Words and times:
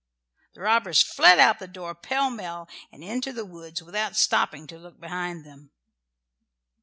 The 0.55 0.61
robbers 0.61 1.03
fled 1.03 1.37
out 1.37 1.57
of 1.57 1.59
the 1.59 1.67
door 1.67 1.93
pell 1.93 2.31
mell 2.31 2.67
and 2.91 3.03
into 3.03 3.31
the 3.31 3.45
woods 3.45 3.83
without 3.83 4.15
stopping 4.15 4.65
to 4.65 4.79
look 4.79 4.99
behind 4.99 5.45
them. 5.45 5.69